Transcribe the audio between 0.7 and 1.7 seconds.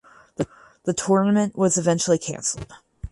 The tournament